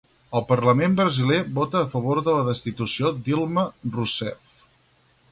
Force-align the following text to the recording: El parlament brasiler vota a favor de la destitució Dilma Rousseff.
El 0.37 0.43
parlament 0.51 0.93
brasiler 0.99 1.41
vota 1.57 1.77
a 1.81 1.89
favor 1.91 2.21
de 2.27 2.33
la 2.37 2.45
destitució 2.47 3.11
Dilma 3.27 3.67
Rousseff. 3.97 4.57